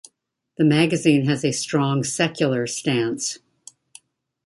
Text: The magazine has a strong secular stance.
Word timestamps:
The 0.57 0.65
magazine 0.65 1.25
has 1.27 1.45
a 1.45 1.51
strong 1.51 2.03
secular 2.03 2.65
stance. 2.65 3.37